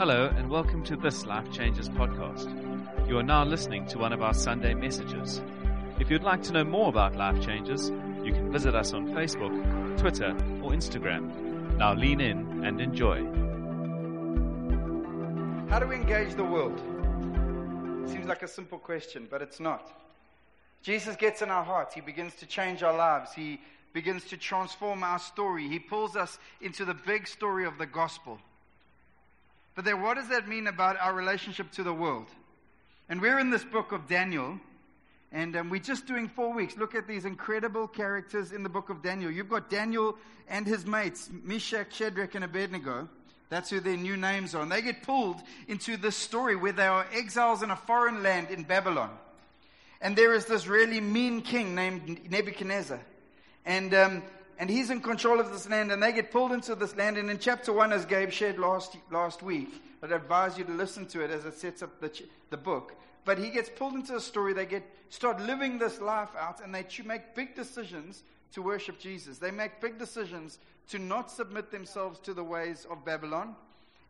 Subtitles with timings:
[0.00, 2.48] Hello, and welcome to this Life Changes podcast.
[3.06, 5.42] You are now listening to one of our Sunday messages.
[5.98, 7.90] If you'd like to know more about Life Changes,
[8.24, 9.52] you can visit us on Facebook,
[9.98, 10.30] Twitter,
[10.62, 11.76] or Instagram.
[11.76, 13.18] Now lean in and enjoy.
[15.68, 16.80] How do we engage the world?
[18.08, 19.86] Seems like a simple question, but it's not.
[20.82, 21.94] Jesus gets in our hearts.
[21.94, 23.34] He begins to change our lives.
[23.34, 23.60] He
[23.92, 25.68] begins to transform our story.
[25.68, 28.38] He pulls us into the big story of the gospel.
[29.80, 32.26] But then, what does that mean about our relationship to the world?
[33.08, 34.60] And we're in this book of Daniel,
[35.32, 36.76] and um, we're just doing four weeks.
[36.76, 39.30] Look at these incredible characters in the book of Daniel.
[39.30, 40.18] You've got Daniel
[40.50, 43.08] and his mates, Meshach, Shadrach, and Abednego.
[43.48, 44.60] That's who their new names are.
[44.60, 48.50] And they get pulled into this story where they are exiles in a foreign land
[48.50, 49.16] in Babylon.
[50.02, 53.00] And there is this really mean king named Nebuchadnezzar.
[53.64, 54.22] And, um,
[54.60, 57.16] and he's in control of this land, and they get pulled into this land.
[57.16, 61.06] And in chapter 1, as Gabe shared last, last week, I'd advise you to listen
[61.06, 62.12] to it as it sets up the,
[62.50, 62.94] the book.
[63.24, 64.52] But he gets pulled into the story.
[64.52, 68.22] They get start living this life out, and they make big decisions
[68.52, 69.38] to worship Jesus.
[69.38, 70.58] They make big decisions
[70.90, 73.56] to not submit themselves to the ways of Babylon.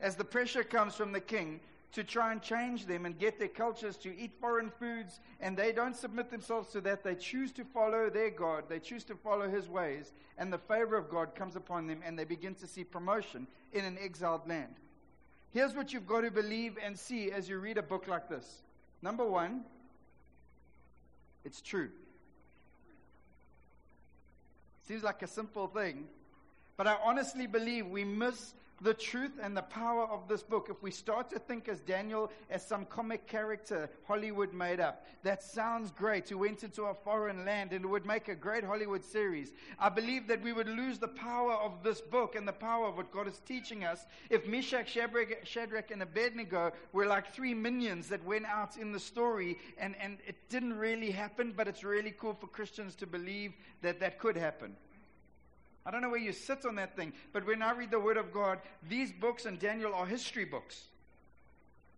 [0.01, 1.61] As the pressure comes from the king
[1.93, 5.73] to try and change them and get their cultures to eat foreign foods, and they
[5.73, 7.03] don't submit themselves to that.
[7.03, 10.97] They choose to follow their God, they choose to follow his ways, and the favor
[10.97, 14.75] of God comes upon them, and they begin to see promotion in an exiled land.
[15.53, 18.63] Here's what you've got to believe and see as you read a book like this.
[19.03, 19.63] Number one,
[21.45, 21.91] it's true.
[24.87, 26.07] Seems like a simple thing,
[26.81, 30.83] but I honestly believe we miss the truth and the power of this book, if
[30.83, 35.91] we start to think as Daniel as some comic character Hollywood made up, that sounds
[35.91, 39.91] great, who went into a foreign land and would make a great Hollywood series, I
[39.91, 43.13] believe that we would lose the power of this book and the power of what
[43.13, 48.25] God is teaching us if Meshach, Shadrach, Shadrach and Abednego were like three minions that
[48.25, 52.33] went out in the story and, and it didn't really happen, but it's really cool
[52.33, 54.75] for Christians to believe that that could happen.
[55.85, 58.17] I don't know where you sit on that thing, but when I read the Word
[58.17, 58.59] of God,
[58.89, 60.85] these books and Daniel are history books.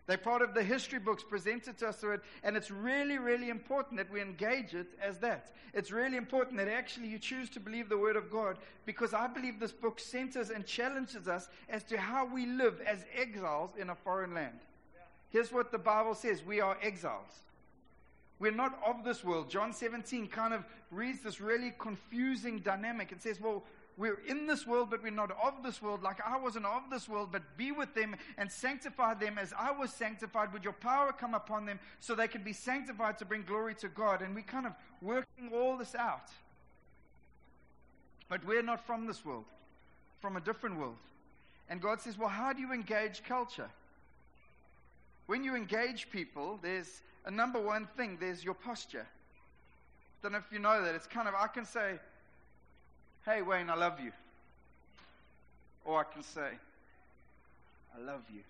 [0.06, 3.50] They're part of the history books presented to us through it, and it's really, really
[3.50, 5.52] important that we engage it as that.
[5.74, 9.28] It's really important that actually you choose to believe the Word of God because I
[9.28, 13.90] believe this book centers and challenges us as to how we live as exiles in
[13.90, 14.58] a foreign land.
[15.30, 17.42] Here's what the Bible says we are exiles.
[18.42, 19.48] We're not of this world.
[19.48, 23.12] John 17 kind of reads this really confusing dynamic.
[23.12, 23.62] It says, well,
[23.96, 26.02] we're in this world, but we're not of this world.
[26.02, 29.70] Like I wasn't of this world, but be with them and sanctify them as I
[29.70, 30.52] was sanctified.
[30.52, 33.86] Would your power come upon them so they can be sanctified to bring glory to
[33.86, 34.22] God?
[34.22, 36.28] And we're kind of working all this out.
[38.28, 39.44] But we're not from this world,
[40.20, 40.96] from a different world.
[41.68, 43.70] And God says, well, how do you engage culture?
[45.26, 49.06] When you engage people, there's a number one thing there's your posture.
[50.22, 50.94] Don't know if you know that.
[50.94, 51.98] It's kind of, I can say,
[53.24, 54.12] hey, Wayne, I love you.
[55.84, 56.48] Or I can say,
[57.96, 58.40] I love you.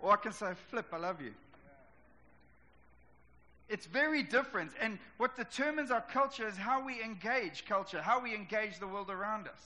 [0.00, 1.32] Or I can say, flip, I love you.
[3.68, 4.72] It's very different.
[4.80, 9.10] And what determines our culture is how we engage culture, how we engage the world
[9.10, 9.62] around us.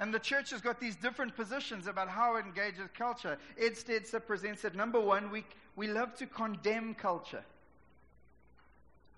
[0.00, 3.36] And the church has got these different positions about how it engages culture.
[3.58, 4.74] Ed Stetzer presents it.
[4.74, 5.44] Number one, we,
[5.76, 7.44] we love to condemn culture.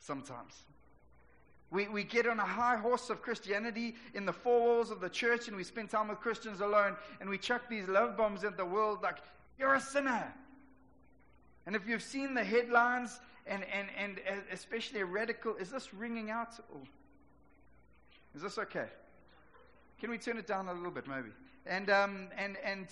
[0.00, 0.54] Sometimes.
[1.70, 5.09] We, we get on a high horse of Christianity in the four walls of the
[5.09, 8.56] church and we spend time with Christians alone and we chuck these love bombs at
[8.56, 9.19] the world like,
[9.60, 10.34] you're a sinner.
[11.64, 15.94] And if you've seen the headlines and, and, and uh, especially a radical, is this
[15.94, 16.59] ringing out?
[18.34, 18.88] Is this okay?
[20.02, 21.28] Can we turn it down a little bit, maybe?
[21.64, 22.88] And, um, and, and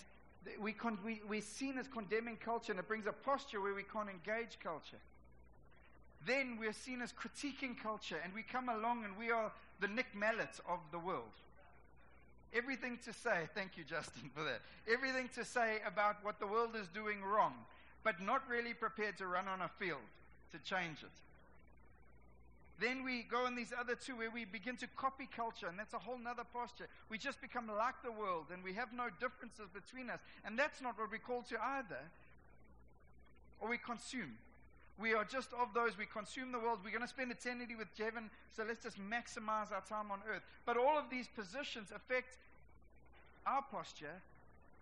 [0.61, 3.83] we con- we, we're seen as condemning culture, and it brings a posture where we
[3.83, 5.01] can't engage culture.
[6.25, 9.51] Then we're seen as critiquing culture, and we come along and we are
[9.81, 11.35] the Nick Mallett of the world.
[12.55, 14.61] Everything to say, thank you, Justin, for that.
[14.89, 17.55] Everything to say about what the world is doing wrong,
[18.05, 19.99] but not really prepared to run on a field
[20.53, 21.11] to change it.
[22.81, 25.93] Then we go on these other two where we begin to copy culture, and that's
[25.93, 26.89] a whole nother posture.
[27.11, 30.21] We just become like the world, and we have no differences between us.
[30.47, 32.01] And that's not what we're called to either.
[33.61, 34.39] Or we consume.
[34.99, 36.81] We are just of those, we consume the world.
[36.83, 40.43] We're going to spend eternity with heaven, so let's just maximize our time on earth.
[40.65, 42.39] But all of these positions affect
[43.47, 44.23] our posture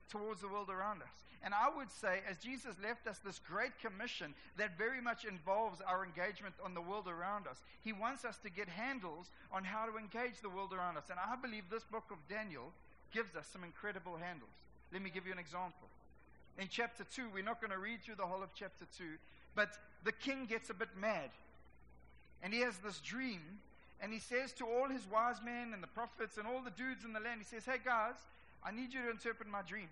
[0.09, 1.25] towards the world around us.
[1.43, 5.81] And I would say, as Jesus left us this great commission that very much involves
[5.81, 9.87] our engagement on the world around us, he wants us to get handles on how
[9.87, 11.11] to engage the world around us.
[11.11, 12.73] And I believe this book of Daniel
[13.13, 14.51] gives us some incredible handles.
[14.93, 15.89] Let me give you an example.
[16.59, 19.05] In chapter 2, we're not going to read through the whole of chapter 2,
[19.55, 19.71] but
[20.05, 21.31] the king gets a bit mad.
[22.43, 23.41] And he has this dream,
[24.01, 27.05] and he says to all his wise men and the prophets and all the dudes
[27.05, 28.17] in the land, he says, Hey guys,
[28.65, 29.89] I need you to interpret my dream.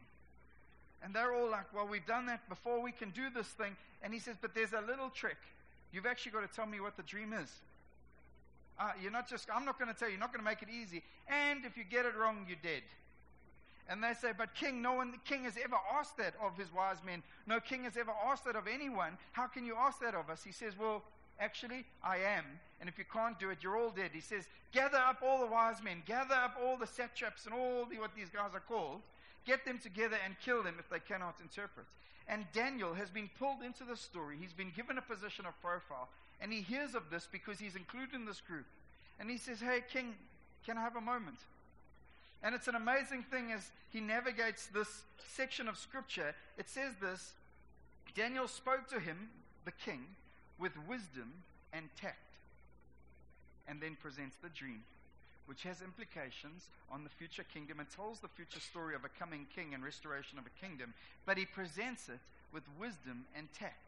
[1.03, 3.77] And they're all like, Well, we've done that before, we can do this thing.
[4.03, 5.39] And he says, But there's a little trick.
[5.93, 7.51] You've actually got to tell me what the dream is.
[8.79, 10.63] Uh, you're not just, I'm not going to tell you, you're not going to make
[10.63, 11.03] it easy.
[11.29, 12.83] And if you get it wrong, you're dead.
[13.89, 16.73] And they say, But king, no one, the king has ever asked that of his
[16.73, 17.23] wise men.
[17.47, 19.17] No king has ever asked that of anyone.
[19.33, 20.43] How can you ask that of us?
[20.43, 21.03] He says, Well,
[21.41, 22.45] actually, I am.
[22.81, 24.11] And if you can't do it, you're all dead.
[24.13, 27.87] He says, Gather up all the wise men, gather up all the satraps and all
[27.87, 29.01] the, what these guys are called,
[29.47, 31.87] get them together and kill them if they cannot interpret.
[32.29, 34.37] And Daniel has been pulled into the story.
[34.39, 36.09] He's been given a position of profile.
[36.41, 38.67] And he hears of this because he's included in this group.
[39.19, 40.15] And he says, Hey, king,
[40.67, 41.39] can I have a moment?
[42.43, 46.35] And it's an amazing thing as he navigates this section of scripture.
[46.59, 47.33] It says this
[48.15, 49.31] Daniel spoke to him,
[49.65, 50.05] the king,
[50.59, 51.33] with wisdom
[51.73, 52.17] and tact,
[53.69, 54.83] and then presents the dream,
[55.47, 59.47] which has implications on the future kingdom and tells the future story of a coming
[59.55, 60.95] king and restoration of a kingdom,
[61.25, 62.21] but he presents it
[62.53, 63.83] with wisdom and tact.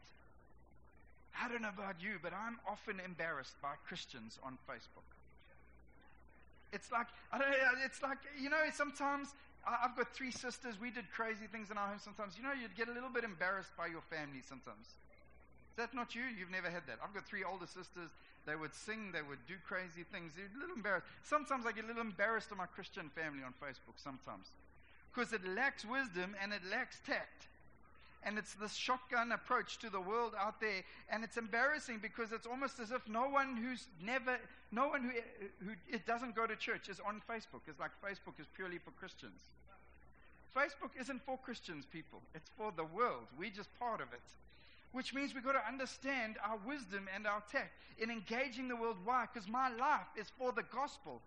[1.39, 5.07] I don't know about you, but I'm often embarrassed by Christians on Facebook.
[6.71, 7.55] It's like, I don't know,
[7.85, 9.29] it's like, you know, sometimes
[9.65, 10.75] I've got three sisters.
[10.79, 12.37] We did crazy things in our home sometimes.
[12.37, 14.87] You know, you'd get a little bit embarrassed by your family sometimes.
[15.71, 16.23] Is that not you?
[16.37, 16.99] You've never had that.
[17.03, 18.11] I've got three older sisters.
[18.45, 20.33] They would sing, they would do crazy things.
[20.35, 21.05] They're a little embarrassed.
[21.23, 24.47] Sometimes I get a little embarrassed of my Christian family on Facebook, sometimes.
[25.13, 27.49] Because it lacks wisdom and it lacks tact
[28.23, 32.45] and it's this shotgun approach to the world out there and it's embarrassing because it's
[32.45, 34.37] almost as if no one who's never
[34.71, 38.39] no one who who it doesn't go to church is on facebook it's like facebook
[38.39, 39.41] is purely for christians
[40.55, 44.21] facebook isn't for christians people it's for the world we're just part of it
[44.91, 48.97] which means we've got to understand our wisdom and our tact in engaging the world
[49.03, 51.21] why because my life is for the gospel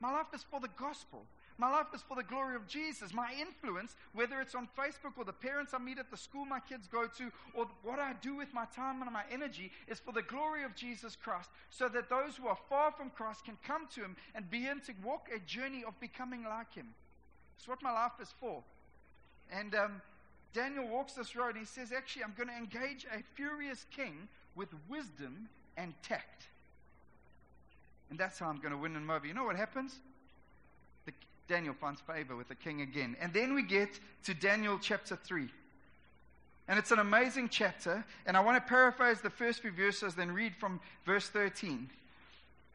[0.00, 1.24] my life is for the gospel
[1.58, 3.12] my life is for the glory of Jesus.
[3.12, 6.60] My influence, whether it's on Facebook or the parents I meet at the school my
[6.60, 10.12] kids go to, or what I do with my time and my energy, is for
[10.12, 13.86] the glory of Jesus Christ, so that those who are far from Christ can come
[13.94, 16.88] to Him and begin to walk a journey of becoming like Him.
[17.56, 18.62] It's what my life is for.
[19.50, 20.02] And um,
[20.52, 24.28] Daniel walks this road and he says, Actually, I'm going to engage a furious king
[24.54, 26.46] with wisdom and tact.
[28.10, 29.26] And that's how I'm going to win him over.
[29.26, 30.00] You know what happens?
[31.48, 33.16] Daniel finds favor with the king again.
[33.20, 35.48] And then we get to Daniel chapter 3.
[36.68, 38.04] And it's an amazing chapter.
[38.26, 41.90] And I want to paraphrase the first few verses, then read from verse 13.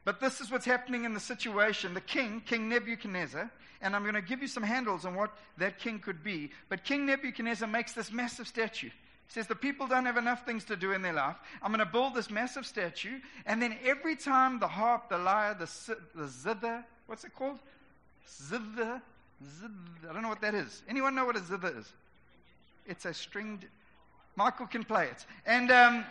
[0.08, 1.92] But this is what's happening in the situation.
[1.92, 3.50] The king, King Nebuchadnezzar,
[3.82, 6.50] and I'm going to give you some handles on what that king could be.
[6.70, 8.86] But King Nebuchadnezzar makes this massive statue.
[8.86, 8.92] He
[9.28, 11.36] says, The people don't have enough things to do in their life.
[11.60, 13.18] I'm going to build this massive statue.
[13.44, 15.68] And then every time the harp, the lyre, the,
[16.14, 17.58] the zither, what's it called?
[18.48, 19.02] Zither.
[19.60, 20.08] Zither.
[20.08, 20.84] I don't know what that is.
[20.88, 21.92] Anyone know what a zither is?
[22.86, 23.66] It's a stringed.
[24.36, 25.26] Michael can play it.
[25.44, 26.06] And um,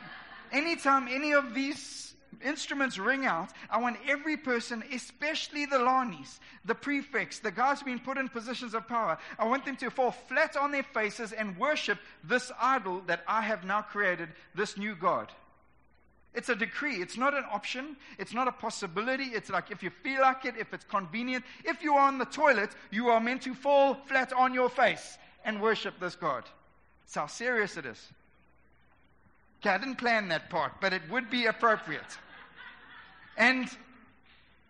[0.52, 2.14] anytime any of these
[2.44, 8.04] instruments ring out, I want every person, especially the lanis, the prefects, the guys who've
[8.04, 11.58] put in positions of power, I want them to fall flat on their faces and
[11.58, 15.32] worship this idol that I have now created, this new God.
[16.34, 16.98] It's a decree.
[16.98, 17.98] It's not an option.
[18.20, 19.24] It's not a possibility.
[19.24, 21.44] It's like if you feel like it, if it's convenient.
[21.66, 25.18] If you are on the toilet, you are meant to fall flat on your face
[25.46, 26.44] and worship this God.
[27.02, 28.14] That's how serious it is.
[29.62, 32.18] Okay, I didn't plan that part, but it would be appropriate.
[33.38, 33.68] And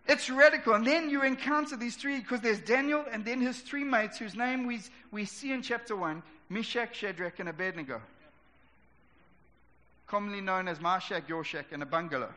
[0.06, 0.74] it's radical.
[0.74, 4.34] And then you encounter these three, because there's Daniel and then his three mates, whose
[4.34, 4.80] name we,
[5.10, 8.00] we see in chapter 1 Meshach, Shadrach, and Abednego
[10.08, 10.78] commonly known as
[11.28, 12.32] your shack, and a bungalow.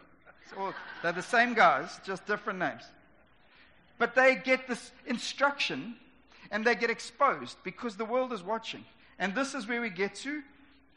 [0.57, 2.83] All, they're the same guys, just different names.
[3.97, 5.95] But they get this instruction
[6.51, 8.83] and they get exposed because the world is watching.
[9.17, 10.41] And this is where we get to.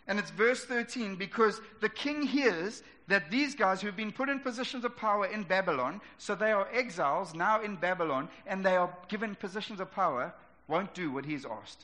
[0.06, 4.40] And it's verse 13 because the king hears that these guys who've been put in
[4.40, 8.94] positions of power in Babylon, so they are exiles now in Babylon, and they are
[9.08, 10.32] given positions of power,
[10.68, 11.82] won't do what he's asked.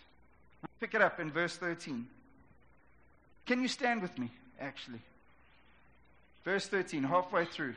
[0.80, 2.06] Pick it up in verse 13.
[3.46, 4.30] Can you stand with me?
[4.60, 5.00] actually.
[6.44, 7.74] Verse 13, halfway through.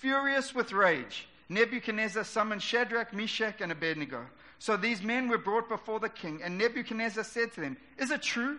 [0.00, 4.26] Furious with rage, Nebuchadnezzar summoned Shadrach, Meshach, and Abednego.
[4.58, 8.22] So these men were brought before the king, and Nebuchadnezzar said to them, Is it
[8.22, 8.58] true,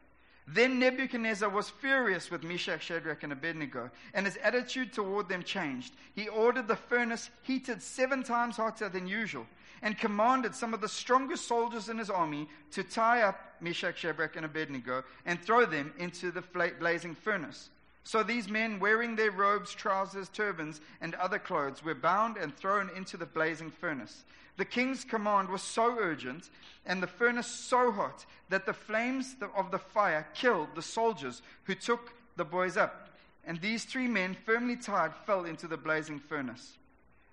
[0.47, 5.93] Then Nebuchadnezzar was furious with Meshach, Shadrach, and Abednego, and his attitude toward them changed.
[6.13, 9.45] He ordered the furnace heated seven times hotter than usual
[9.81, 14.35] and commanded some of the strongest soldiers in his army to tie up Meshach, Shadrach,
[14.35, 16.41] and Abednego and throw them into the
[16.79, 17.69] blazing furnace.
[18.03, 22.89] So these men, wearing their robes, trousers, turbans, and other clothes, were bound and thrown
[22.95, 24.23] into the blazing furnace.
[24.57, 26.49] The king's command was so urgent
[26.85, 31.75] and the furnace so hot that the flames of the fire killed the soldiers who
[31.75, 33.09] took the boys up.
[33.45, 36.77] And these three men, firmly tied, fell into the blazing furnace.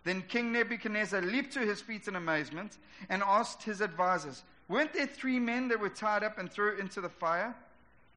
[0.05, 5.07] Then King Nebuchadnezzar leaped to his feet in amazement and asked his advisers, Weren't there
[5.07, 7.55] three men that were tied up and thrown into the fire?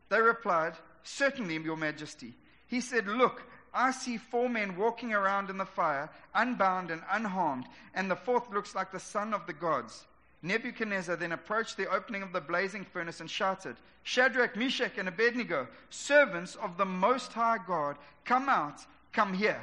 [0.09, 2.33] They replied, Certainly, Your Majesty.
[2.71, 7.65] He said, Look, I see four men walking around in the fire, unbound and unharmed,
[7.93, 10.05] and the fourth looks like the son of the gods.
[10.41, 15.67] Nebuchadnezzar then approached the opening of the blazing furnace and shouted, Shadrach, Meshach, and Abednego,
[15.89, 18.79] servants of the Most High God, come out,
[19.11, 19.61] come here.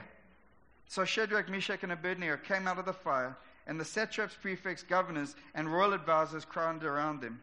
[0.86, 5.34] So Shadrach, Meshach, and Abednego came out of the fire, and the satraps, prefects, governors,
[5.54, 7.40] and royal advisers crowded around them.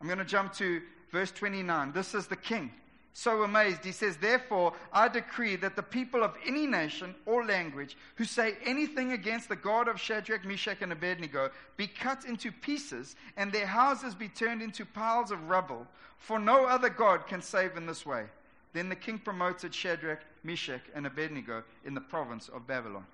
[0.00, 0.82] I'm going to jump to
[1.12, 1.92] verse 29.
[1.92, 2.72] This is the king.
[3.14, 7.96] So amazed, he says, Therefore, I decree that the people of any nation or language
[8.16, 13.14] who say anything against the God of Shadrach, Meshach, and Abednego be cut into pieces,
[13.36, 15.86] and their houses be turned into piles of rubble,
[16.18, 18.24] for no other God can save in this way.
[18.72, 23.04] Then the king promoted Shadrach, Meshach, and Abednego in the province of Babylon.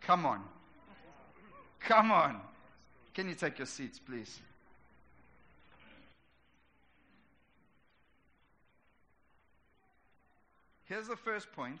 [0.00, 0.42] Come on.
[1.80, 2.40] Come on.
[3.12, 4.40] Can you take your seats, please?
[10.90, 11.80] Here's the first point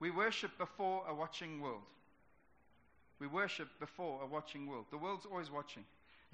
[0.00, 1.82] we worship before a watching world.
[3.20, 4.86] We worship before a watching world.
[4.90, 5.84] The world's always watching.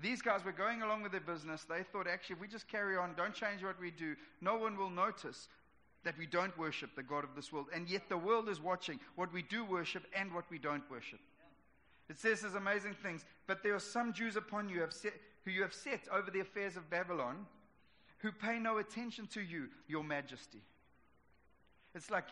[0.00, 1.64] These guys were going along with their business.
[1.68, 4.78] They thought, actually, if we just carry on, don't change what we do, no one
[4.78, 5.49] will notice
[6.02, 7.66] that we don't worship the God of this world.
[7.75, 11.21] And yet the world is watching what we do worship and what we don't worship.
[12.09, 13.26] It says these amazing things.
[13.47, 15.12] But there are some Jews upon you set,
[15.45, 17.45] who you have set over the affairs of Babylon
[18.18, 20.62] who pay no attention to you, your majesty.
[21.97, 22.26] It's like,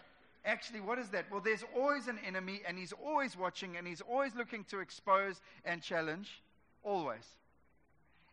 [0.45, 1.25] actually, what is that?
[1.31, 5.41] Well, there's always an enemy, and he's always watching, and he's always looking to expose
[5.65, 6.43] and challenge.
[6.83, 7.27] Always.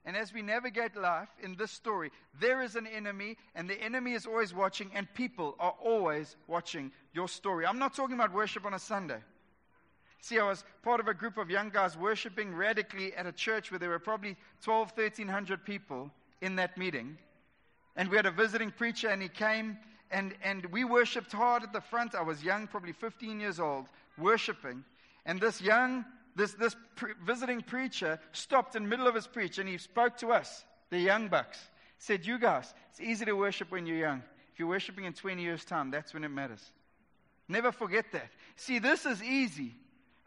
[0.03, 4.13] And as we navigate life in this story, there is an enemy, and the enemy
[4.13, 7.65] is always watching, and people are always watching your story.
[7.65, 9.19] I'm not talking about worship on a Sunday.
[10.19, 13.71] See, I was part of a group of young guys worshiping radically at a church
[13.71, 16.11] where there were probably 12, 1300 people
[16.41, 17.17] in that meeting.
[17.95, 19.77] And we had a visiting preacher, and he came,
[20.11, 22.15] and, and we worshiped hard at the front.
[22.15, 23.87] I was young, probably 15 years old,
[24.17, 24.83] worshiping.
[25.25, 29.57] And this young this, this pre- visiting preacher stopped in the middle of his preach
[29.57, 31.59] and he spoke to us, the young bucks.
[31.97, 34.23] Said, You guys, it's easy to worship when you're young.
[34.53, 36.63] If you're worshiping in 20 years' time, that's when it matters.
[37.47, 38.29] Never forget that.
[38.55, 39.75] See, this is easy.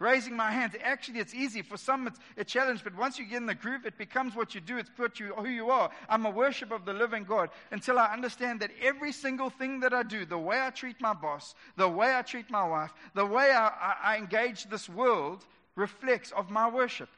[0.00, 0.74] Raising my hands.
[0.82, 1.62] Actually, it's easy.
[1.62, 4.54] For some, it's a challenge, but once you get in the groove, it becomes what
[4.54, 4.76] you do.
[4.76, 5.88] It's what you, who you are.
[6.08, 9.94] I'm a worshiper of the living God until I understand that every single thing that
[9.94, 13.24] I do, the way I treat my boss, the way I treat my wife, the
[13.24, 15.44] way I, I, I engage this world,
[15.76, 17.08] reflects of my worship.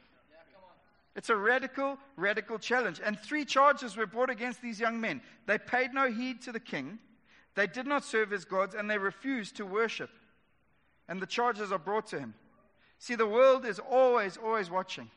[1.14, 3.00] It's a radical, radical challenge.
[3.02, 5.23] And three charges were brought against these young men.
[5.47, 6.99] They paid no heed to the king,
[7.54, 10.11] they did not serve his gods, and they refused to worship.
[11.09, 12.35] And the charges are brought to him.
[12.99, 15.11] See, the world is always, always watching.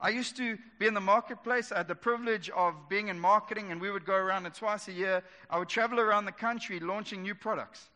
[0.00, 1.72] I used to be in the marketplace.
[1.72, 4.88] I had the privilege of being in marketing, and we would go around, and twice
[4.88, 7.88] a year, I would travel around the country launching new products.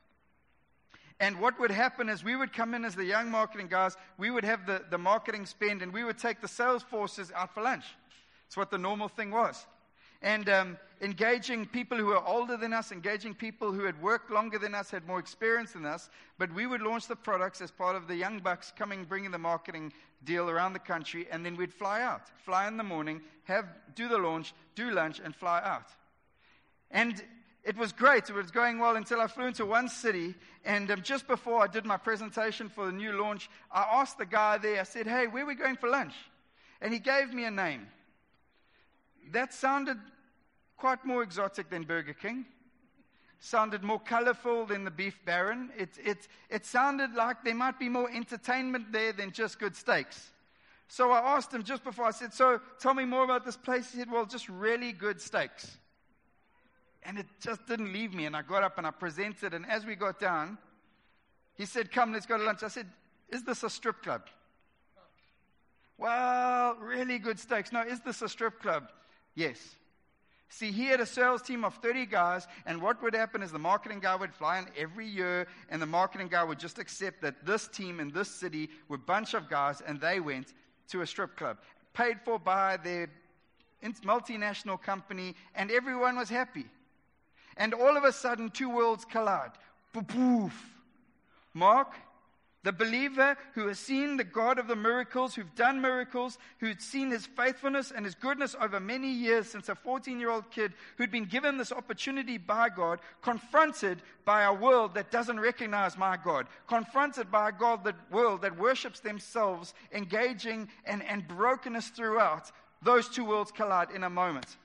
[1.21, 4.31] And what would happen is we would come in as the young marketing guys, we
[4.31, 7.63] would have the, the marketing spend, and we would take the sales forces out for
[7.63, 7.85] lunch.
[8.47, 9.67] It's what the normal thing was.
[10.23, 14.59] And um, engaging people who were older than us, engaging people who had worked longer
[14.59, 16.11] than us, had more experience than us.
[16.39, 19.39] But we would launch the products as part of the Young Bucks coming, bringing the
[19.39, 19.93] marketing
[20.25, 22.23] deal around the country, and then we'd fly out.
[22.45, 25.87] Fly in the morning, have, do the launch, do lunch, and fly out.
[26.91, 27.23] And
[27.65, 28.29] it was great.
[28.29, 30.35] It was going well until I flew into one city.
[30.65, 34.27] And um, just before I did my presentation for the new launch, I asked the
[34.27, 36.15] guy there, I said, Hey, where are we going for lunch?
[36.81, 37.87] And he gave me a name.
[39.33, 39.99] That sounded
[40.81, 42.47] quite more exotic than Burger King.
[43.39, 45.71] Sounded more colorful than the beef baron.
[45.79, 50.31] It, it, it sounded like there might be more entertainment there than just good steaks.
[50.89, 53.93] So I asked him just before, I said, So tell me more about this place.
[53.93, 55.79] He said, Well, just really good steaks.
[57.03, 58.27] And it just didn't leave me.
[58.27, 59.55] And I got up and I presented.
[59.55, 60.59] And as we got down,
[61.55, 62.63] he said, Come, let's go to lunch.
[62.63, 62.87] I said,
[63.29, 64.23] Is this a strip club?
[65.97, 67.71] Well, really good steaks.
[67.73, 68.89] No, is this a strip club?
[69.35, 69.77] Yes.
[70.53, 73.59] See, he had a sales team of 30 guys, and what would happen is the
[73.59, 77.47] marketing guy would fly in every year, and the marketing guy would just accept that
[77.47, 80.53] this team in this city were a bunch of guys, and they went
[80.89, 81.59] to a strip club,
[81.95, 83.09] paid for by their
[84.05, 86.67] multinational company, and everyone was happy.
[87.57, 89.53] And all of a sudden, two worlds collide.
[89.93, 90.53] Poof.
[91.55, 91.95] Mark,
[92.63, 97.11] the believer who has seen the God of the miracles, who've done miracles, who'd seen
[97.11, 101.11] his faithfulness and his goodness over many years since a 14 year old kid who'd
[101.11, 106.47] been given this opportunity by God, confronted by a world that doesn't recognize my God,
[106.69, 112.53] confronted by a God that world that worships themselves, engaging and, and brokenness throughout,
[112.83, 114.59] those two worlds collide in a moment.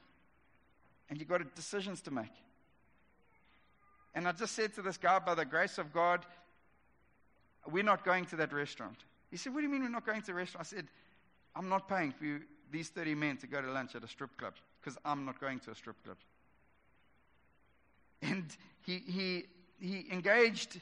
[1.10, 2.34] And you've got decisions to make.
[4.14, 6.25] And I just said to this guy, by the grace of God,
[7.72, 8.98] we're not going to that restaurant.
[9.31, 10.67] He said, What do you mean we're not going to the restaurant?
[10.67, 10.88] I said,
[11.55, 12.41] I'm not paying for you,
[12.72, 15.60] these 30 men to go to lunch at a strip club because I'm not going
[15.60, 16.17] to a strip club.
[18.22, 18.45] And
[18.81, 19.43] he, he,
[19.79, 20.79] he engaged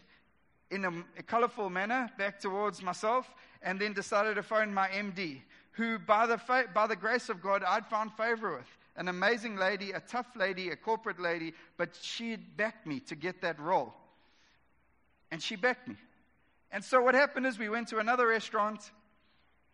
[0.71, 5.41] in a, a colorful manner back towards myself and then decided to phone my MD,
[5.71, 8.77] who, by the, fa- by the grace of God, I'd found favor with.
[8.95, 13.41] An amazing lady, a tough lady, a corporate lady, but she backed me to get
[13.41, 13.93] that role.
[15.31, 15.95] And she backed me.
[16.73, 18.91] And so what happened is we went to another restaurant.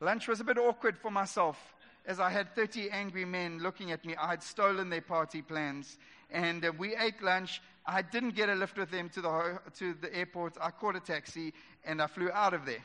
[0.01, 1.57] Lunch was a bit awkward for myself
[2.05, 4.17] as I had 30 angry men looking at me.
[4.17, 5.97] I had stolen their party plans.
[6.29, 7.61] And uh, we ate lunch.
[7.85, 10.57] I didn't get a lift with them to the, to the airport.
[10.59, 11.53] I caught a taxi
[11.85, 12.83] and I flew out of there.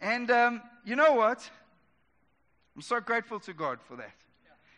[0.00, 1.48] And um, you know what?
[2.74, 4.21] I'm so grateful to God for that.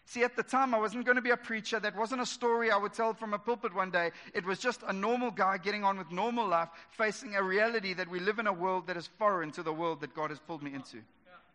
[0.07, 1.81] See, at the time, I wasn't going to be a preacher.
[1.81, 4.11] That wasn't a story I would tell from a pulpit one day.
[4.35, 8.11] It was just a normal guy getting on with normal life, facing a reality that
[8.11, 10.63] we live in a world that is foreign to the world that God has pulled
[10.63, 10.99] me into.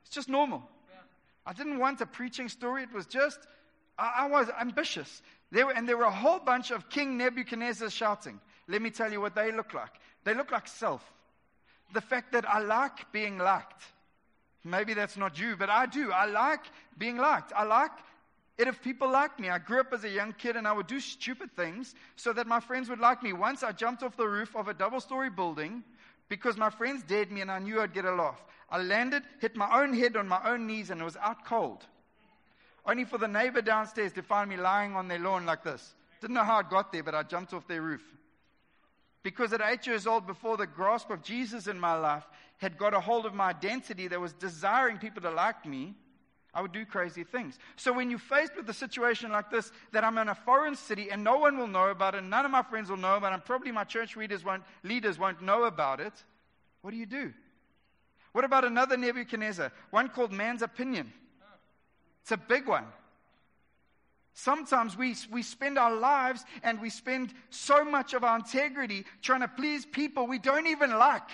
[0.02, 0.64] It's just normal.
[1.46, 2.84] I didn't want a preaching story.
[2.84, 3.40] It was just,
[3.98, 5.22] I, I was ambitious.
[5.52, 8.40] There were, and there were a whole bunch of King Nebuchadnezzar shouting.
[8.68, 9.92] Let me tell you what they look like.
[10.24, 11.04] They look like self.
[11.94, 13.84] The fact that I like being liked.
[14.64, 16.12] Maybe that's not you, but I do.
[16.12, 16.62] I like
[16.98, 17.54] being liked.
[17.56, 17.92] I like
[18.60, 19.50] it if people like me.
[19.50, 22.46] I grew up as a young kid and I would do stupid things so that
[22.46, 23.32] my friends would like me.
[23.32, 25.82] Once I jumped off the roof of a double story building
[26.28, 28.44] because my friends dared me and I knew I'd get a laugh.
[28.70, 31.86] I landed, hit my own head on my own knees, and it was out cold.
[32.86, 35.96] Only for the neighbor downstairs to find me lying on their lawn like this.
[36.22, 38.04] Didn't know how I got there, but I jumped off their roof.
[39.24, 42.26] Because at eight years old, before the grasp of Jesus in my life
[42.58, 45.96] had got a hold of my identity that was desiring people to like me,
[46.54, 47.60] I would do crazy things.
[47.76, 51.12] So when you're faced with a situation like this, that I'm in a foreign city
[51.12, 53.36] and no one will know about it, none of my friends will know about it,
[53.36, 56.14] and probably my church leaders won't, leaders won't know about it,
[56.82, 57.34] what do you do?
[58.32, 59.72] What about another Nebuchadnezzar?
[59.92, 61.12] One called man's opinion.
[62.22, 62.86] It's a big one.
[64.34, 69.42] Sometimes we, we spend our lives and we spend so much of our integrity trying
[69.42, 71.30] to please people we don't even like.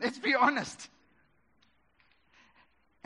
[0.00, 0.88] Let's be honest.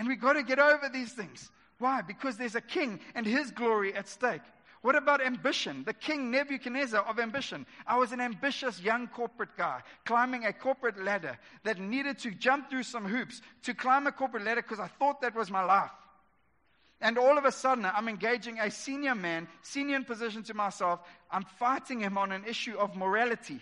[0.04, 1.50] And we've got to get over these things.
[1.78, 2.02] Why?
[2.02, 4.42] Because there's a king and his glory at stake.
[4.82, 5.82] What about ambition?
[5.86, 7.64] The king Nebuchadnezzar of ambition.
[7.86, 12.68] I was an ambitious young corporate guy climbing a corporate ladder that needed to jump
[12.68, 15.90] through some hoops to climb a corporate ladder because I thought that was my life.
[17.00, 21.00] And all of a sudden, I'm engaging a senior man, senior in position to myself.
[21.30, 23.58] I'm fighting him on an issue of morality.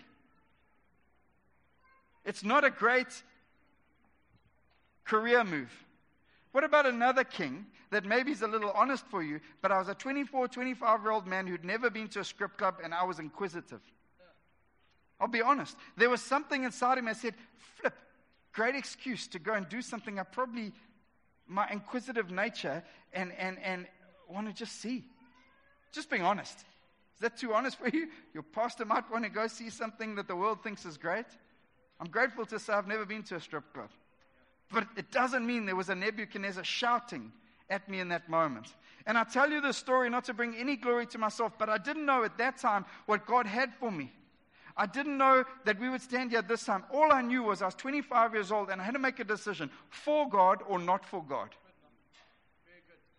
[2.25, 3.23] It's not a great
[5.05, 5.71] career move.
[6.53, 9.89] What about another king that maybe is a little honest for you, but I was
[9.89, 13.05] a 24, 25 year old man who'd never been to a strip club and I
[13.05, 13.81] was inquisitive?
[15.19, 15.77] I'll be honest.
[15.97, 17.35] There was something inside him that said,
[17.77, 17.95] flip,
[18.53, 20.73] great excuse to go and do something I probably,
[21.47, 23.87] my inquisitive nature, and, and, and
[24.29, 25.05] want to just see.
[25.93, 26.59] Just being honest.
[27.15, 28.09] Is that too honest for you?
[28.35, 31.27] Your pastor might want to go see something that the world thinks is great.
[32.01, 33.91] I'm grateful to say I've never been to a strip club.
[34.73, 37.33] But it doesn't mean there was a Nebuchadnezzar shouting
[37.71, 38.75] at me in that moment.
[39.07, 41.79] And I tell you this story not to bring any glory to myself, but I
[41.79, 44.13] didn't know at that time what God had for me.
[44.77, 46.85] I didn't know that we would stand here this time.
[46.93, 49.25] All I knew was I was 25 years old and I had to make a
[49.25, 51.51] decision for God or not for God.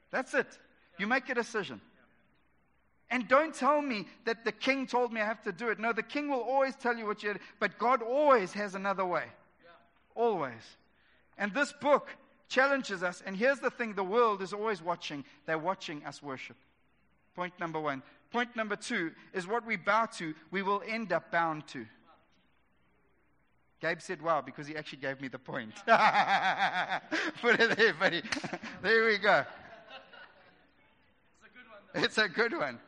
[0.09, 0.47] That's it.
[0.97, 1.81] You make a decision.
[3.09, 5.79] And don't tell me that the king told me I have to do it.
[5.79, 9.25] No, the king will always tell you what you but God always has another way.
[10.15, 10.77] Always.
[11.37, 12.09] And this book
[12.47, 13.23] challenges us.
[13.25, 15.23] And here's the thing the world is always watching.
[15.45, 16.57] They're watching us worship.
[17.35, 18.03] Point number one.
[18.31, 21.85] Point number two is what we bow to, we will end up bound to.
[23.79, 25.73] Gabe said, wow, because he actually gave me the point.
[27.41, 28.21] Put it there, buddy.
[28.81, 29.43] there we go.
[31.33, 32.79] It's a good one it's a good one.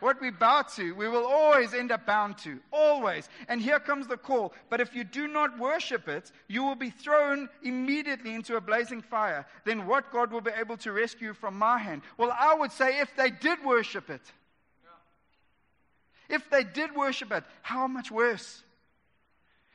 [0.00, 2.58] What we bow to, we will always end up bound to.
[2.72, 3.28] Always.
[3.48, 4.52] And here comes the call.
[4.68, 9.02] But if you do not worship it, you will be thrown immediately into a blazing
[9.02, 9.46] fire.
[9.64, 12.02] Then what God will be able to rescue from my hand?
[12.18, 14.22] Well, I would say if they did worship it,
[16.28, 18.62] if they did worship it, how much worse?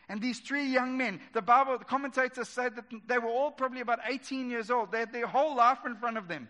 [0.10, 3.80] And these three young men, the Bible, the commentators say that they were all probably
[3.80, 4.92] about 18 years old.
[4.92, 6.50] They had their whole life in front of them.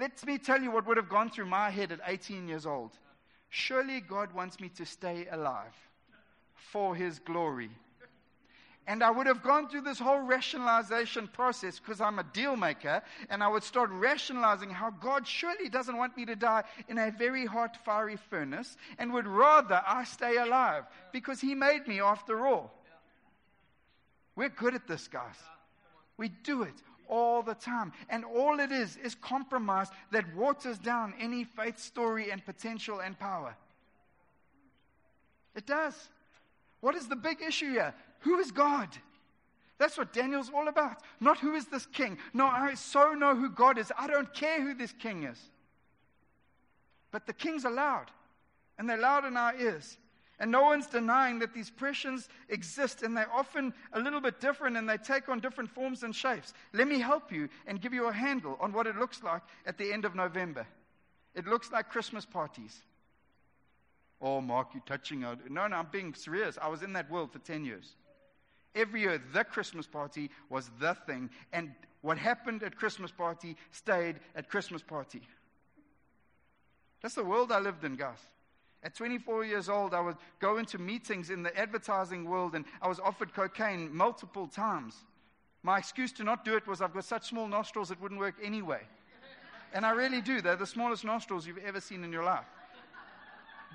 [0.00, 2.92] Let me tell you what would have gone through my head at 18 years old.
[3.50, 5.76] Surely God wants me to stay alive
[6.54, 7.68] for his glory.
[8.86, 13.02] And I would have gone through this whole rationalization process because I'm a deal maker,
[13.28, 17.10] and I would start rationalizing how God surely doesn't want me to die in a
[17.10, 22.46] very hot, fiery furnace and would rather I stay alive because He made me after
[22.46, 22.72] all.
[24.34, 25.36] We're good at this, guys.
[26.16, 27.92] We do it all the time.
[28.08, 33.18] And all it is is compromise that waters down any faith story and potential and
[33.18, 33.54] power.
[35.54, 35.94] It does.
[36.80, 37.92] What is the big issue here?
[38.20, 38.88] Who is God?
[39.78, 41.02] That's what Daniel's all about.
[41.20, 42.18] Not who is this king.
[42.32, 43.90] No, I so know who God is.
[43.98, 45.38] I don't care who this king is.
[47.10, 48.06] But the kings are loud,
[48.78, 49.96] and they're loud in our ears.
[50.40, 54.78] And no one's denying that these pressures exist, and they're often a little bit different,
[54.78, 56.54] and they take on different forms and shapes.
[56.72, 59.76] Let me help you and give you a handle on what it looks like at
[59.76, 60.66] the end of November.
[61.34, 62.80] It looks like Christmas parties.
[64.22, 65.38] Oh, Mark, you're touching out.
[65.50, 66.58] No, no, I'm being serious.
[66.60, 67.96] I was in that world for 10 years.
[68.74, 71.28] Every year, the Christmas party was the thing.
[71.52, 75.20] And what happened at Christmas party stayed at Christmas party.
[77.02, 78.20] That's the world I lived in, guys.
[78.82, 82.88] At 24 years old, I would go into meetings in the advertising world and I
[82.88, 84.94] was offered cocaine multiple times.
[85.62, 88.36] My excuse to not do it was I've got such small nostrils it wouldn't work
[88.42, 88.80] anyway.
[89.74, 90.40] And I really do.
[90.40, 92.46] They're the smallest nostrils you've ever seen in your life.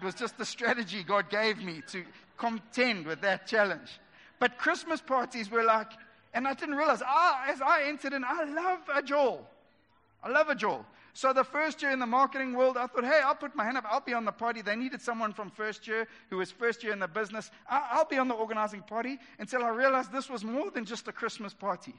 [0.01, 2.03] It was just the strategy God gave me to
[2.37, 3.99] contend with that challenge.
[4.39, 5.87] But Christmas parties were like,
[6.33, 9.47] and I didn't realize, ah, as I entered in, I love a Joel.
[10.21, 10.85] I love a Joel.
[11.15, 13.77] So the first year in the marketing world, I thought, hey, I'll put my hand
[13.77, 13.85] up.
[13.89, 14.61] I'll be on the party.
[14.61, 17.51] They needed someone from first year who was first year in the business.
[17.69, 21.13] I'll be on the organizing party until I realized this was more than just a
[21.13, 21.93] Christmas party.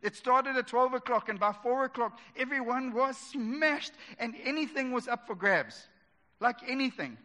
[0.00, 5.08] It started at 12 o'clock, and by 4 o'clock, everyone was smashed, and anything was
[5.08, 5.86] up for grabs.
[6.40, 7.18] Like anything.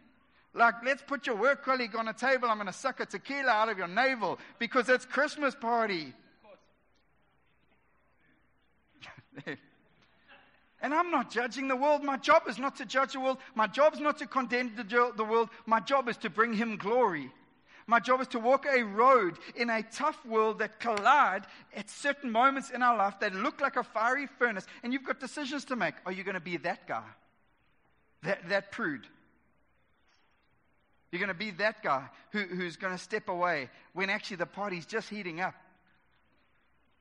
[0.52, 2.50] Like, let's put your work colleague on a table.
[2.50, 6.12] I'm going to suck a tequila out of your navel because it's Christmas party.
[10.84, 12.04] and I'm not judging the world.
[12.04, 13.38] My job is not to judge the world.
[13.54, 15.48] My job is not to condemn the world.
[15.64, 17.30] My job is to bring him glory.
[17.86, 22.30] My job is to walk a road in a tough world that collide at certain
[22.30, 24.66] moments in our life that look like a fiery furnace.
[24.82, 25.94] And you've got decisions to make.
[26.04, 27.08] Are you going to be that guy?
[28.22, 29.06] That, that prude?
[31.10, 34.44] You're going to be that guy who, who's going to step away when actually the
[34.44, 35.54] party's just heating up.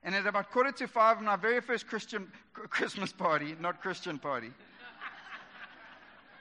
[0.04, 4.52] And at about quarter to five, my very first Christian Christmas party, not Christian party,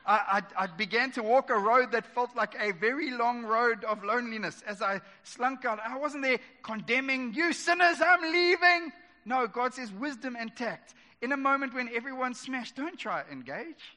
[0.05, 3.85] I, I, I, began to walk a road that felt like a very long road
[3.85, 5.79] of loneliness as I slunk out.
[5.79, 8.93] I wasn't there condemning, you sinners, I'm leaving.
[9.25, 10.95] No, God says wisdom and tact.
[11.21, 13.97] In a moment when everyone's smashed, don't try to engage.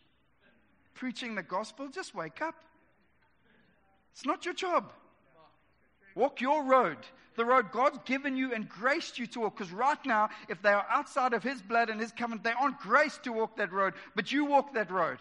[0.94, 2.56] Preaching the gospel, just wake up.
[4.14, 4.94] It's not your job.
[6.14, 6.98] Walk your road,
[7.36, 9.58] the road God's given you and graced you to walk.
[9.58, 12.80] Because right now, if they are outside of His blood and His covenant, they aren't
[12.80, 15.18] graced to walk that road, but you walk that road.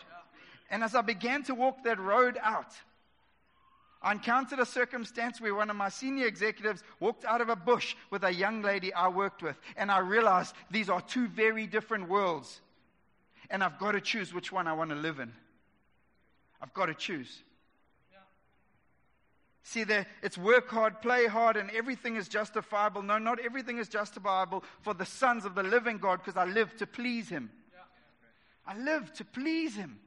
[0.70, 2.72] And as I began to walk that road out,
[4.05, 7.96] I encountered a circumstance where one of my senior executives walked out of a bush
[8.11, 9.57] with a young lady I worked with.
[9.79, 12.61] And I realized these are two very different worlds.
[13.48, 15.33] And I've got to choose which one I want to live in.
[16.61, 17.42] I've got to choose.
[19.66, 23.00] See, there, it's work hard, play hard, and everything is justifiable.
[23.00, 26.77] No, not everything is justifiable for the sons of the living God because I live
[26.77, 27.50] to please Him.
[28.66, 29.98] I live to please Him.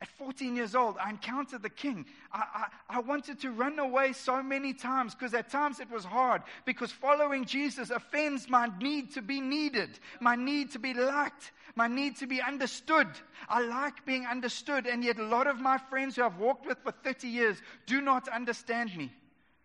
[0.00, 2.06] At 14 years old, I encountered the king.
[2.32, 6.04] I, I, I wanted to run away so many times because at times it was
[6.04, 11.50] hard because following Jesus offends my need to be needed, my need to be liked,
[11.74, 13.08] my need to be understood.
[13.48, 16.78] I like being understood, and yet a lot of my friends who I've walked with
[16.78, 19.10] for 30 years do not understand me.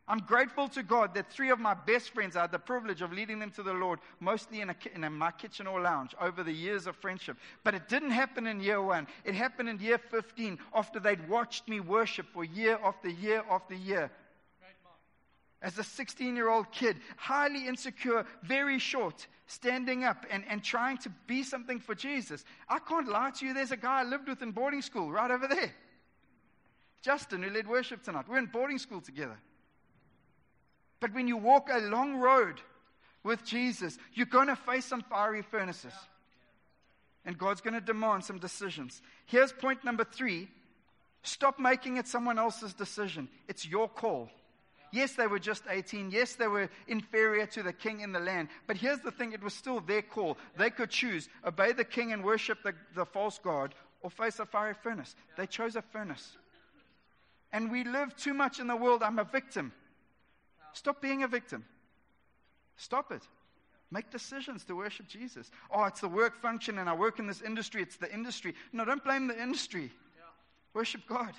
[0.05, 3.13] I'm grateful to God that three of my best friends, I had the privilege of
[3.13, 6.43] leading them to the Lord, mostly in, a, in a, my kitchen or lounge over
[6.43, 7.37] the years of friendship.
[7.63, 9.07] But it didn't happen in year one.
[9.23, 13.75] It happened in year 15 after they'd watched me worship for year after year after
[13.75, 14.11] year.
[15.61, 20.97] As a 16 year old kid, highly insecure, very short, standing up and, and trying
[20.97, 22.43] to be something for Jesus.
[22.67, 25.31] I can't lie to you, there's a guy I lived with in boarding school right
[25.31, 25.71] over there.
[27.01, 28.25] Justin, who led worship tonight.
[28.27, 29.39] We're in boarding school together.
[31.03, 32.61] But when you walk a long road
[33.25, 35.91] with Jesus, you're going to face some fiery furnaces.
[37.25, 39.01] And God's going to demand some decisions.
[39.25, 40.47] Here's point number three
[41.21, 43.27] stop making it someone else's decision.
[43.49, 44.29] It's your call.
[44.93, 46.09] Yes, they were just 18.
[46.09, 48.47] Yes, they were inferior to the king in the land.
[48.65, 50.37] But here's the thing it was still their call.
[50.57, 54.45] They could choose obey the king and worship the, the false God or face a
[54.45, 55.17] fiery furnace.
[55.35, 56.37] They chose a furnace.
[57.51, 59.03] And we live too much in the world.
[59.03, 59.73] I'm a victim.
[60.73, 61.65] Stop being a victim.
[62.75, 63.21] Stop it.
[63.91, 65.51] Make decisions to worship Jesus.
[65.71, 67.81] Oh, it's the work function and I work in this industry.
[67.81, 68.55] It's the industry.
[68.71, 69.91] No, don't blame the industry.
[70.73, 71.33] Worship God.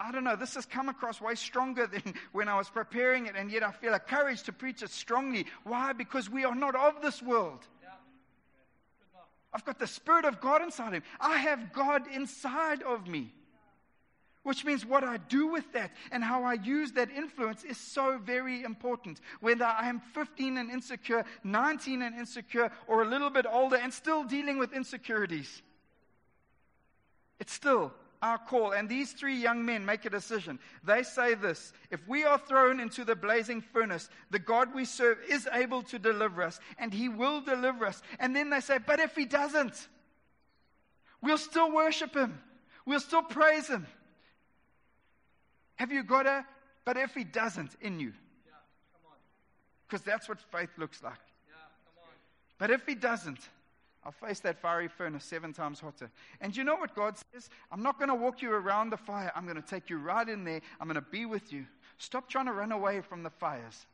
[0.00, 2.02] I don't know, this has come across way stronger than
[2.32, 5.46] when I was preparing it, and yet I feel a courage to preach it strongly.
[5.64, 5.92] Why?
[5.92, 7.66] Because we are not of this world.
[9.52, 11.08] I've got the Spirit of God inside of me.
[11.20, 13.32] I have God inside of me.
[14.48, 18.16] Which means what I do with that and how I use that influence is so
[18.16, 19.20] very important.
[19.40, 23.92] Whether I am 15 and insecure, 19 and insecure, or a little bit older and
[23.92, 25.60] still dealing with insecurities.
[27.38, 28.72] It's still our call.
[28.72, 30.58] And these three young men make a decision.
[30.82, 35.18] They say this If we are thrown into the blazing furnace, the God we serve
[35.28, 38.00] is able to deliver us, and he will deliver us.
[38.18, 39.88] And then they say, But if he doesn't,
[41.20, 42.40] we'll still worship him,
[42.86, 43.86] we'll still praise him.
[45.78, 46.44] Have you got a,
[46.84, 48.12] but if he doesn't in you?
[49.86, 51.18] Because that's what faith looks like.
[52.58, 53.48] But if he doesn't,
[54.04, 56.10] I'll face that fiery furnace seven times hotter.
[56.40, 57.48] And you know what God says?
[57.70, 59.30] I'm not going to walk you around the fire.
[59.34, 60.60] I'm going to take you right in there.
[60.80, 61.66] I'm going to be with you.
[61.98, 63.86] Stop trying to run away from the fires.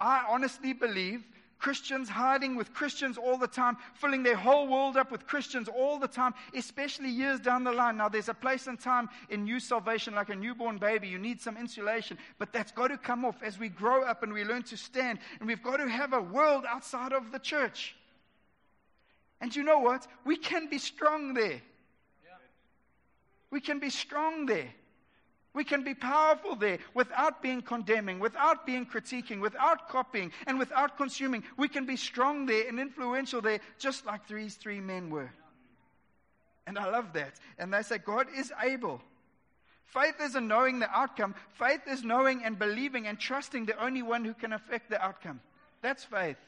[0.00, 1.24] I honestly believe
[1.58, 5.98] Christians hiding with Christians all the time, filling their whole world up with Christians all
[5.98, 7.96] the time, especially years down the line.
[7.96, 11.08] Now, there's a place and time in new salvation, like a newborn baby.
[11.08, 14.32] You need some insulation, but that's got to come off as we grow up and
[14.32, 15.18] we learn to stand.
[15.38, 17.96] And we've got to have a world outside of the church.
[19.40, 20.06] And you know what?
[20.24, 21.60] We can be strong there.
[23.50, 24.70] We can be strong there.
[25.54, 30.96] We can be powerful there without being condemning, without being critiquing, without copying, and without
[30.96, 31.44] consuming.
[31.56, 35.30] We can be strong there and influential there, just like these three men were.
[36.66, 37.34] And I love that.
[37.56, 39.00] And they say, God is able.
[39.84, 44.24] Faith isn't knowing the outcome, faith is knowing and believing and trusting the only one
[44.24, 45.40] who can affect the outcome.
[45.82, 46.38] That's faith.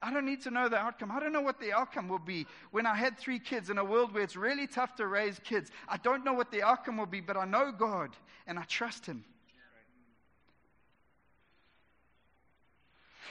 [0.00, 1.10] I don't need to know the outcome.
[1.10, 2.46] I don't know what the outcome will be.
[2.70, 5.72] When I had three kids in a world where it's really tough to raise kids,
[5.88, 8.10] I don't know what the outcome will be, but I know God
[8.46, 9.24] and I trust Him.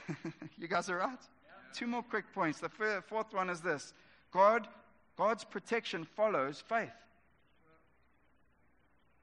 [0.58, 1.20] you guys are right?
[1.74, 2.60] Two more quick points.
[2.60, 2.70] The
[3.08, 3.94] fourth one is this
[4.32, 4.68] God,
[5.18, 6.90] God's protection follows faith.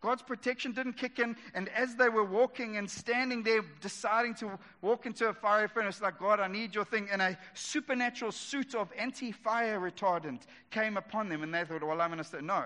[0.05, 1.35] God's protection didn't kick in.
[1.55, 6.03] And as they were walking and standing there, deciding to walk into a fiery furnace,
[6.03, 10.99] like, God, I need your thing, and a supernatural suit of anti fire retardant came
[10.99, 11.43] upon them.
[11.43, 12.65] And they thought, well, I'm going to say, no.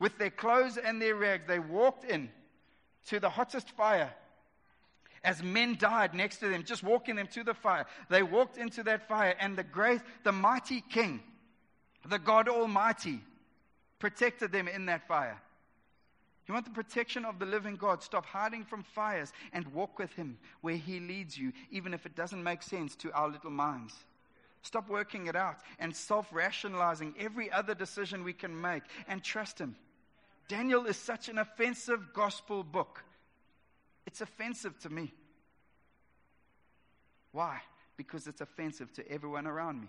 [0.00, 2.30] With their clothes and their rags, they walked in
[3.06, 4.12] to the hottest fire.
[5.22, 8.82] As men died next to them, just walking them to the fire, they walked into
[8.82, 11.20] that fire, and the great, the mighty King,
[12.08, 13.20] the God Almighty,
[14.00, 15.40] protected them in that fire.
[16.46, 18.02] You want the protection of the living God?
[18.02, 22.16] Stop hiding from fires and walk with Him where He leads you, even if it
[22.16, 23.94] doesn't make sense to our little minds.
[24.62, 29.58] Stop working it out and self rationalizing every other decision we can make and trust
[29.58, 29.76] Him.
[30.48, 33.04] Daniel is such an offensive gospel book.
[34.06, 35.12] It's offensive to me.
[37.30, 37.60] Why?
[37.96, 39.88] Because it's offensive to everyone around me.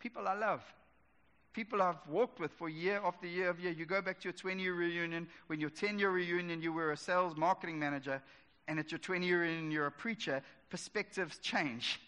[0.00, 0.62] People I love,
[1.58, 3.72] people I've walked with for year after year of year.
[3.72, 5.26] You go back to your 20 year reunion.
[5.48, 8.22] When your 10 year reunion, you were a sales marketing manager,
[8.68, 10.40] and at your 20 year reunion, you're a preacher.
[10.70, 11.98] Perspectives change.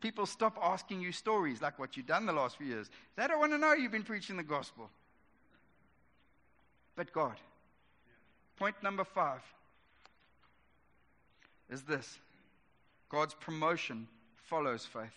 [0.00, 2.90] People stop asking you stories like what you've done the last few years.
[3.14, 4.90] They don't want to know you've been preaching the gospel.
[6.96, 7.36] But God.
[8.56, 9.42] Point number five
[11.70, 12.18] is this
[13.08, 14.08] God's promotion
[14.48, 15.14] follows faith.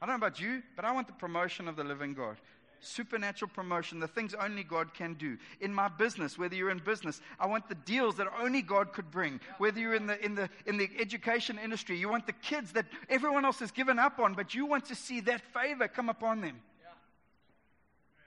[0.00, 2.36] I don't know about you, but I want the promotion of the living God.
[2.82, 5.36] Supernatural promotion, the things only God can do.
[5.60, 9.10] In my business, whether you're in business, I want the deals that only God could
[9.10, 9.38] bring.
[9.58, 12.86] Whether you're in the, in the, in the education industry, you want the kids that
[13.10, 16.40] everyone else has given up on, but you want to see that favor come upon
[16.40, 16.56] them.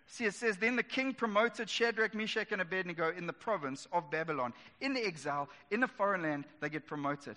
[0.06, 4.12] See, it says, Then the king promoted Shadrach, Meshach, and Abednego in the province of
[4.12, 4.54] Babylon.
[4.80, 7.36] In the exile, in a foreign land, they get promoted.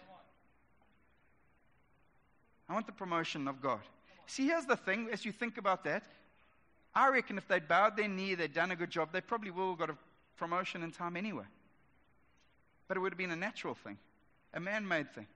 [2.68, 3.81] I want the promotion of God.
[4.27, 6.03] See, here's the thing as you think about that.
[6.95, 9.69] I reckon if they'd bowed their knee, they'd done a good job, they probably would
[9.69, 9.97] have got a
[10.37, 11.45] promotion in time anyway.
[12.89, 13.99] But it would have been a natural thing,
[14.55, 15.27] a man made thing.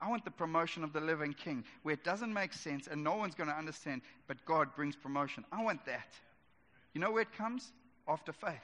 [0.00, 3.16] I want the promotion of the living king where it doesn't make sense and no
[3.16, 5.44] one's going to understand, but God brings promotion.
[5.52, 6.08] I want that.
[6.92, 7.72] You know where it comes?
[8.06, 8.54] After faith.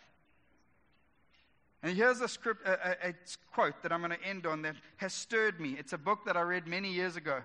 [1.83, 3.15] And here's a, script, a, a, a
[3.55, 5.77] quote that I'm going to end on that has stirred me.
[5.79, 7.41] It's a book that I read many years ago.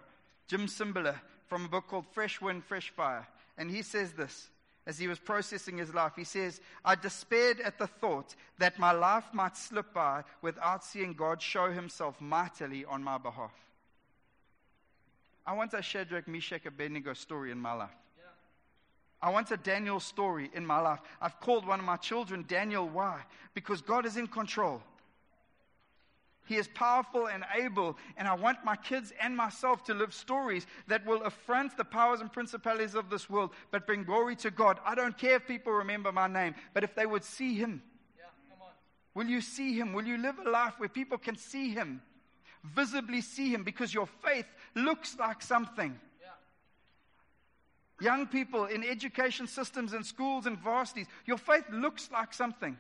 [0.48, 1.16] Jim Cymbala
[1.48, 3.28] from a book called Fresh Wind, Fresh Fire.
[3.58, 4.50] And he says this
[4.88, 6.14] as he was processing his life.
[6.16, 11.14] He says, I despaired at the thought that my life might slip by without seeing
[11.14, 13.54] God show himself mightily on my behalf.
[15.46, 17.90] I want a Shadrach, Meshach, Abednego story in my life.
[19.22, 21.00] I want a Daniel story in my life.
[21.22, 22.88] I've called one of my children Daniel.
[22.88, 23.22] Why?
[23.54, 24.82] Because God is in control.
[26.46, 30.68] He is powerful and able, and I want my kids and myself to live stories
[30.88, 34.80] that will affront the powers and principalities of this world, but bring glory to God.
[34.86, 37.82] I don't care if people remember my name, but if they would see Him.
[38.16, 38.26] Yeah,
[39.16, 39.94] will you see Him?
[39.94, 42.02] Will you live a life where people can see Him,
[42.64, 46.00] visibly see Him, because your faith looks like something?
[46.22, 48.06] Yeah.
[48.06, 52.78] Young people in education systems and schools and varsities, your faith looks like something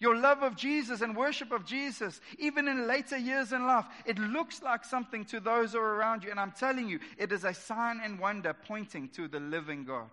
[0.00, 4.18] your love of Jesus and worship of Jesus, even in later years in life, it
[4.18, 6.30] looks like something to those who are around you.
[6.30, 10.08] And I'm telling you, it is a sign and wonder pointing to the living God.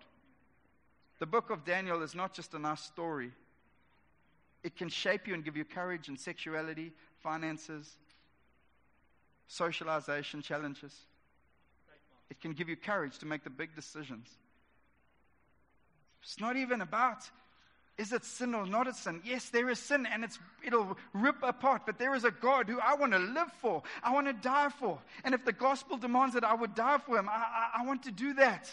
[1.18, 3.32] The book of Daniel is not just a nice story,
[4.62, 7.96] it can shape you and give you courage in sexuality, finances,
[9.46, 10.94] socialization challenges.
[12.28, 14.28] It can give you courage to make the big decisions.
[16.22, 17.30] It's not even about
[17.98, 19.20] is it sin or not a sin?
[19.24, 22.78] Yes, there is sin and it's, it'll rip apart, but there is a God who
[22.78, 23.82] I want to live for.
[24.04, 25.00] I want to die for.
[25.24, 28.04] And if the gospel demands that I would die for him, I, I, I want
[28.04, 28.72] to do that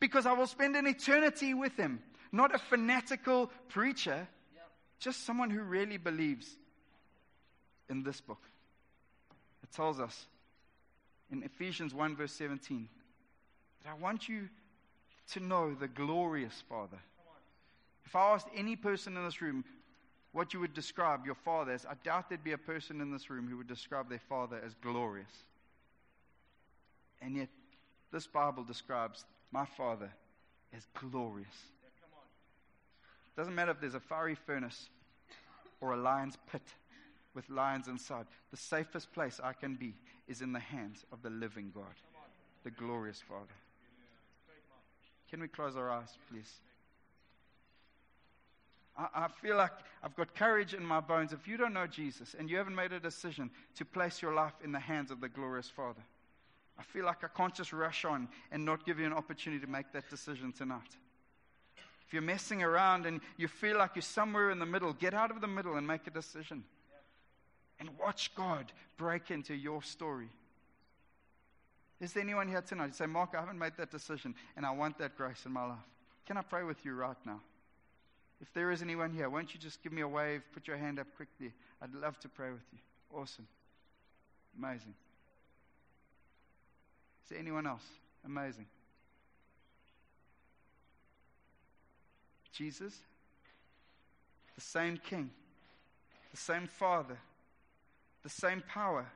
[0.00, 2.00] because I will spend an eternity with him.
[2.32, 4.26] Not a fanatical preacher,
[4.98, 6.48] just someone who really believes
[7.90, 8.42] in this book.
[9.62, 10.26] It tells us
[11.30, 12.88] in Ephesians 1, verse 17,
[13.84, 14.48] that I want you
[15.32, 16.98] to know the glorious Father
[18.08, 19.62] if I asked any person in this room
[20.32, 23.28] what you would describe your father as, I doubt there'd be a person in this
[23.28, 25.44] room who would describe their father as glorious.
[27.20, 27.48] And yet,
[28.10, 30.10] this Bible describes my father
[30.74, 31.54] as glorious.
[33.36, 34.88] Doesn't matter if there's a fiery furnace
[35.82, 36.62] or a lion's pit
[37.34, 38.24] with lions inside.
[38.50, 39.92] The safest place I can be
[40.26, 41.84] is in the hands of the living God,
[42.64, 43.44] the glorious Father.
[45.28, 46.54] Can we close our eyes, please?
[48.98, 51.32] I, I feel like I've got courage in my bones.
[51.32, 54.54] If you don't know Jesus and you haven't made a decision to place your life
[54.62, 56.02] in the hands of the glorious Father,
[56.78, 59.70] I feel like I can't just rush on and not give you an opportunity to
[59.70, 60.96] make that decision tonight.
[62.06, 65.30] If you're messing around and you feel like you're somewhere in the middle, get out
[65.30, 66.64] of the middle and make a decision.
[67.80, 70.28] And watch God break into your story.
[72.00, 72.86] Is there anyone here tonight?
[72.86, 75.66] You say, Mark, I haven't made that decision and I want that grace in my
[75.66, 75.78] life.
[76.26, 77.40] Can I pray with you right now?
[78.40, 80.98] If there is anyone here, won't you just give me a wave, put your hand
[80.98, 81.52] up quickly?
[81.82, 82.78] I'd love to pray with you.
[83.12, 83.46] Awesome.
[84.56, 84.94] Amazing.
[87.24, 87.84] Is there anyone else?
[88.24, 88.66] Amazing.
[92.52, 92.94] Jesus,
[94.54, 95.30] the same King,
[96.32, 97.18] the same Father,
[98.24, 99.06] the same power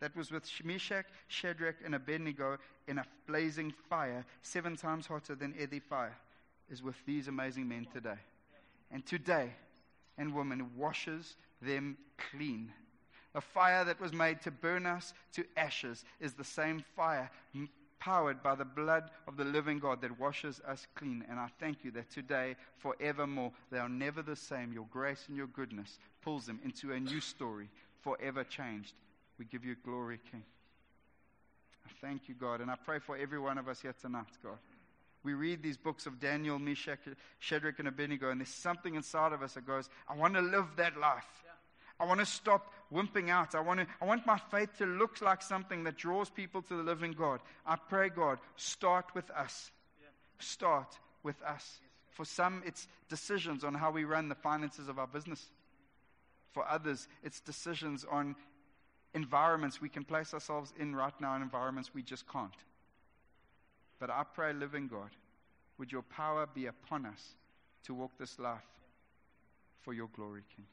[0.00, 5.54] that was with Meshach, Shadrach, and Abednego in a blazing fire, seven times hotter than
[5.58, 6.16] any fire,
[6.68, 8.18] is with these amazing men today
[8.90, 9.50] and today
[10.18, 11.96] and woman washes them
[12.30, 12.72] clean.
[13.34, 17.30] A fire that was made to burn us to ashes is the same fire
[18.00, 21.24] powered by the blood of the living God that washes us clean.
[21.30, 24.72] And I thank you that today, forevermore, they are never the same.
[24.72, 27.68] Your grace and your goodness pulls them into a new story,
[28.00, 28.94] forever changed.
[29.38, 30.42] We give you glory, King.
[31.86, 32.60] I thank you, God.
[32.60, 34.58] And I pray for every one of us here tonight, God.
[35.22, 37.00] We read these books of Daniel, Meshach,
[37.38, 40.66] Shadrach, and Abednego, and there's something inside of us that goes, I want to live
[40.76, 41.28] that life.
[41.98, 43.54] I want to stop wimping out.
[43.54, 46.76] I want, to, I want my faith to look like something that draws people to
[46.76, 47.40] the living God.
[47.66, 49.70] I pray, God, start with us.
[50.38, 51.80] Start with us.
[52.08, 55.50] For some, it's decisions on how we run the finances of our business.
[56.52, 58.34] For others, it's decisions on
[59.14, 62.54] environments we can place ourselves in right now, and environments we just can't.
[64.00, 65.10] But I pray, living God,
[65.78, 67.34] would your power be upon us
[67.84, 68.58] to walk this life
[69.82, 70.66] for your glory, King.